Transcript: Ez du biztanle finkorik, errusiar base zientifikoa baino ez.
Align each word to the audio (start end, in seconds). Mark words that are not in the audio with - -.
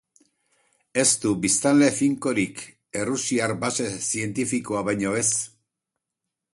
Ez 1.01 1.09
du 1.25 1.33
biztanle 1.43 1.91
finkorik, 1.99 2.65
errusiar 3.03 3.55
base 3.67 3.93
zientifikoa 4.09 4.85
baino 4.93 5.17
ez. 5.25 5.31